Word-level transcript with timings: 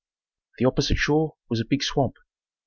The 0.57 0.65
opposite 0.65 0.97
shore 0.97 1.35
was 1.47 1.59
a 1.59 1.63
big 1.63 1.83
swamp. 1.83 2.15